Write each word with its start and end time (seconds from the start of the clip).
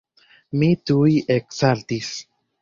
Mi 0.61 0.69
tuj 0.91 1.11
eksaltis. 1.35 2.11